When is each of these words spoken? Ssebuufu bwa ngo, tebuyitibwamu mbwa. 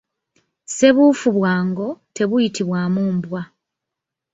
Ssebuufu 0.67 1.27
bwa 1.37 1.55
ngo, 1.67 1.87
tebuyitibwamu 2.15 3.01
mbwa. 3.15 3.41